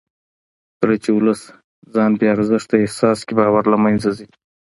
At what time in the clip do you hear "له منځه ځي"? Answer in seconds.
3.73-4.27